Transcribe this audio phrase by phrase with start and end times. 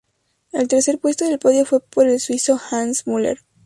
[0.51, 3.41] El tercer puesto del podio fue para el suizo Hans Müller.